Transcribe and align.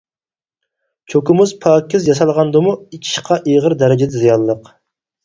چوكا 1.13 1.35
مۇز 1.41 1.53
پاكىز 1.65 2.07
ياسالغاندىمۇ 2.11 2.73
چىشقا 2.95 3.39
ئېغىر 3.53 3.77
دەرىجىدە 3.83 4.23
زىيانلىق. 4.23 4.73